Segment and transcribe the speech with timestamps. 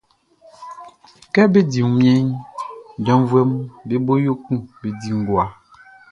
[1.33, 2.29] Kɛ bé dí wunmiɛnʼn,
[3.05, 3.51] janvuɛʼm
[3.87, 5.45] be bo yo kun be di ngowa.